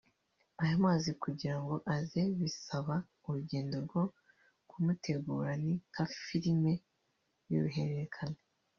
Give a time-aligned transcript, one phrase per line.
[0.61, 4.01] aya mazi kugira ngo aze bisaba urugendo rwo
[4.69, 6.63] kumutegura ni nka film
[7.51, 8.39] y’uruhererekane